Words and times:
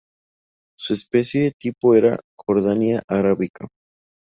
Su 0.79 0.93
especie 0.93 1.51
tipo 1.51 1.93
era 1.93 2.19
"Jordania 2.35 3.03
arabica". 3.07 3.67